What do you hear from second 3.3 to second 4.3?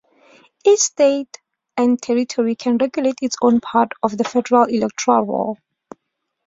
own part of the